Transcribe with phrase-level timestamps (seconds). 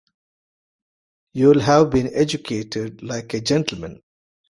[1.33, 4.01] You'll have been educated like a gentleman?